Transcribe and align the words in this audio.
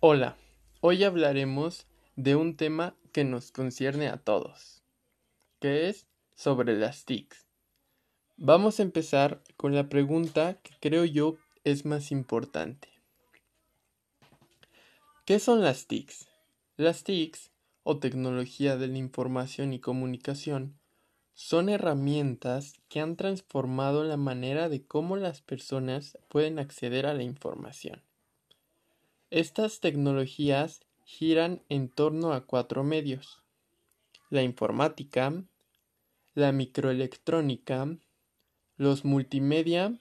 Hola, 0.00 0.36
hoy 0.82 1.04
hablaremos 1.04 1.86
de 2.16 2.36
un 2.36 2.54
tema 2.54 2.94
que 3.12 3.24
nos 3.24 3.50
concierne 3.50 4.08
a 4.08 4.18
todos, 4.18 4.82
que 5.58 5.88
es 5.88 6.06
sobre 6.34 6.76
las 6.76 7.06
TICs. 7.06 7.46
Vamos 8.36 8.78
a 8.78 8.82
empezar 8.82 9.42
con 9.56 9.74
la 9.74 9.88
pregunta 9.88 10.60
que 10.62 10.74
creo 10.80 11.06
yo 11.06 11.38
es 11.64 11.86
más 11.86 12.12
importante. 12.12 12.90
¿Qué 15.24 15.38
son 15.38 15.62
las 15.62 15.86
TICs? 15.86 16.28
Las 16.76 17.02
TICs, 17.02 17.50
o 17.82 17.98
tecnología 17.98 18.76
de 18.76 18.88
la 18.88 18.98
información 18.98 19.72
y 19.72 19.80
comunicación, 19.80 20.78
son 21.32 21.70
herramientas 21.70 22.74
que 22.90 23.00
han 23.00 23.16
transformado 23.16 24.04
la 24.04 24.18
manera 24.18 24.68
de 24.68 24.84
cómo 24.84 25.16
las 25.16 25.40
personas 25.40 26.18
pueden 26.28 26.58
acceder 26.58 27.06
a 27.06 27.14
la 27.14 27.22
información. 27.22 28.05
Estas 29.30 29.80
tecnologías 29.80 30.82
giran 31.04 31.60
en 31.68 31.88
torno 31.88 32.32
a 32.32 32.46
cuatro 32.46 32.84
medios. 32.84 33.42
La 34.30 34.44
informática, 34.44 35.42
la 36.34 36.52
microelectrónica, 36.52 37.98
los 38.76 39.04
multimedia 39.04 39.98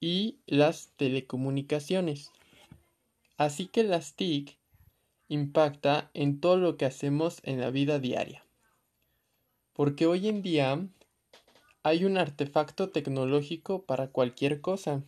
y 0.00 0.38
las 0.46 0.92
telecomunicaciones. 0.96 2.32
Así 3.36 3.66
que 3.66 3.84
las 3.84 4.14
TIC 4.14 4.56
impacta 5.28 6.10
en 6.14 6.40
todo 6.40 6.56
lo 6.56 6.78
que 6.78 6.86
hacemos 6.86 7.40
en 7.42 7.60
la 7.60 7.70
vida 7.70 7.98
diaria. 7.98 8.46
Porque 9.74 10.06
hoy 10.06 10.28
en 10.28 10.40
día 10.40 10.88
hay 11.82 12.06
un 12.06 12.16
artefacto 12.16 12.88
tecnológico 12.88 13.84
para 13.84 14.08
cualquier 14.08 14.62
cosa, 14.62 15.02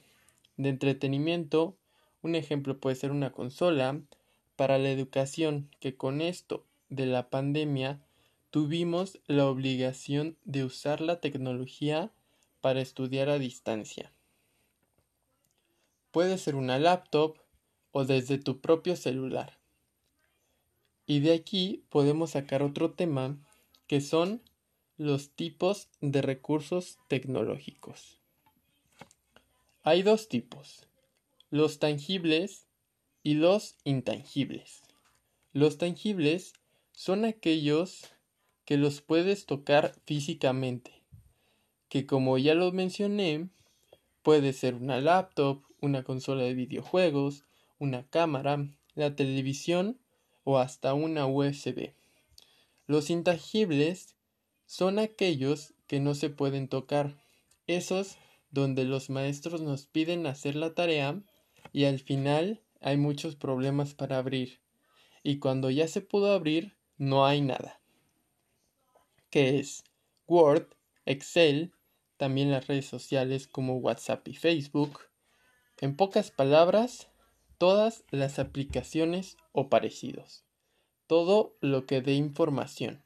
de 0.59 0.69
entretenimiento 0.69 1.79
un 2.23 2.35
ejemplo 2.35 2.79
puede 2.79 2.97
ser 2.97 3.11
una 3.11 3.33
consola 3.33 4.01
para 4.57 4.79
la 4.79 4.91
educación, 4.91 5.71
que 5.81 5.97
con 5.97 6.21
esto 6.21 6.65
de 6.89 7.07
la 7.07 7.31
pandemia 7.31 8.01
tuvimos 8.51 9.21
la 9.27 9.47
obligación 9.47 10.37
de 10.45 10.65
usar 10.65 11.01
la 11.01 11.21
tecnología 11.21 12.11
para 12.61 12.81
estudiar 12.81 13.29
a 13.29 13.39
distancia. 13.39 14.13
Puede 16.11 16.39
ser 16.39 16.57
una 16.57 16.79
laptop 16.79 17.37
o 17.93 18.05
desde 18.05 18.39
tu 18.39 18.61
propio 18.61 18.97
celular. 18.97 19.59
Y 21.07 21.21
de 21.21 21.35
aquí 21.35 21.85
podemos 21.89 22.31
sacar 22.31 22.63
otro 22.63 22.93
tema 22.93 23.39
que 23.87 24.01
son 24.01 24.43
los 24.97 25.31
tipos 25.31 25.89
de 26.01 26.21
recursos 26.23 26.99
tecnológicos. 27.09 28.19
Hay 29.85 30.03
dos 30.03 30.29
tipos, 30.29 30.88
los 31.51 31.79
tangibles 31.79 32.67
y 33.23 33.35
los 33.35 33.77
intangibles. 33.85 34.83
Los 35.53 35.79
tangibles 35.79 36.53
son 36.93 37.25
aquellos 37.25 38.11
que 38.65 38.77
los 38.77 39.01
puedes 39.01 39.47
tocar 39.47 39.95
físicamente, 40.05 41.03
que 41.89 42.07
como 42.07 42.37
ya 42.37 42.55
lo 42.55 42.71
mencioné, 42.73 43.49
puede 44.23 44.53
ser 44.53 44.75
una 44.75 45.01
laptop, 45.01 45.63
una 45.81 46.05
consola 46.05 46.43
de 46.43 46.53
videojuegos, 46.53 47.45
una 47.79 48.07
cámara, 48.09 48.69
la 48.95 49.17
televisión 49.17 49.99
o 50.45 50.59
hasta 50.59 50.93
una 50.93 51.27
USB. 51.27 51.95
Los 52.87 53.09
intangibles 53.09 54.17
son 54.67 54.99
aquellos 54.99 55.73
que 55.87 55.99
no 56.01 56.15
se 56.15 56.29
pueden 56.29 56.69
tocar, 56.69 57.17
esos 57.67 58.17
donde 58.51 58.85
los 58.85 59.09
maestros 59.09 59.63
nos 59.63 59.87
piden 59.87 60.27
hacer 60.27 60.57
la 60.57 60.75
tarea 60.75 61.23
y 61.73 61.85
al 61.85 61.99
final 61.99 62.63
hay 62.81 62.97
muchos 62.97 63.37
problemas 63.37 63.95
para 63.95 64.19
abrir. 64.19 64.61
Y 65.23 65.39
cuando 65.39 65.71
ya 65.71 65.89
se 65.89 66.01
pudo 66.01 66.33
abrir, 66.33 66.77
no 66.97 67.27
hay 67.27 67.41
nada. 67.41 67.81
¿Qué 69.31 69.59
es? 69.59 69.85
Word, 70.27 70.69
Excel, 71.07 71.73
también 72.17 72.51
las 72.51 72.67
redes 72.67 72.87
sociales 72.87 73.47
como 73.47 73.77
WhatsApp 73.77 74.27
y 74.29 74.35
Facebook. 74.35 75.01
En 75.81 75.97
pocas 75.97 76.31
palabras, 76.31 77.09
todas 77.59 78.05
las 78.11 78.39
aplicaciones 78.39 79.37
o 79.53 79.69
parecidos. 79.69 80.45
Todo 81.07 81.57
lo 81.61 81.87
que 81.87 82.01
dé 82.01 82.15
información. 82.15 83.05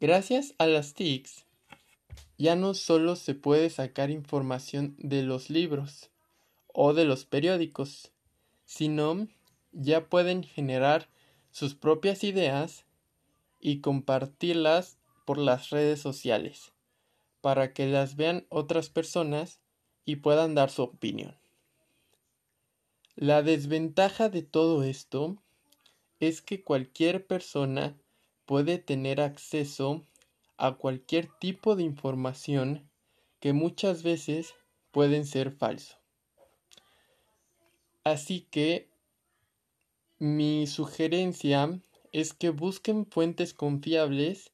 Gracias 0.00 0.54
a 0.58 0.66
las 0.66 0.94
TICs, 0.94 1.44
ya 2.38 2.54
no 2.54 2.74
solo 2.74 3.16
se 3.16 3.34
puede 3.34 3.68
sacar 3.68 4.10
información 4.10 4.94
de 4.98 5.22
los 5.22 5.50
libros, 5.50 6.10
o 6.80 6.94
de 6.94 7.04
los 7.04 7.24
periódicos, 7.24 8.12
sino 8.64 9.26
ya 9.72 10.08
pueden 10.08 10.44
generar 10.44 11.08
sus 11.50 11.74
propias 11.74 12.22
ideas 12.22 12.86
y 13.58 13.80
compartirlas 13.80 14.96
por 15.26 15.38
las 15.38 15.70
redes 15.70 16.00
sociales 16.00 16.72
para 17.40 17.72
que 17.72 17.88
las 17.88 18.14
vean 18.14 18.46
otras 18.48 18.90
personas 18.90 19.58
y 20.04 20.16
puedan 20.16 20.54
dar 20.54 20.70
su 20.70 20.82
opinión. 20.84 21.36
La 23.16 23.42
desventaja 23.42 24.28
de 24.28 24.42
todo 24.42 24.84
esto 24.84 25.42
es 26.20 26.42
que 26.42 26.62
cualquier 26.62 27.26
persona 27.26 27.96
puede 28.46 28.78
tener 28.78 29.20
acceso 29.20 30.06
a 30.56 30.76
cualquier 30.76 31.28
tipo 31.40 31.74
de 31.74 31.82
información 31.82 32.88
que 33.40 33.52
muchas 33.52 34.04
veces 34.04 34.54
pueden 34.92 35.26
ser 35.26 35.50
falso. 35.50 35.98
Así 38.08 38.40
que 38.50 38.88
mi 40.18 40.66
sugerencia 40.66 41.78
es 42.10 42.32
que 42.32 42.48
busquen 42.48 43.04
fuentes 43.04 43.52
confiables 43.52 44.50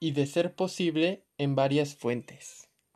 y 0.00 0.10
de 0.10 0.26
ser 0.26 0.56
posible 0.56 1.24
en 1.38 1.54
varias 1.54 1.94
fuentes. 1.94 2.67